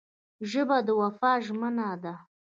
[0.49, 2.13] ژبه د وفا ژمنه ده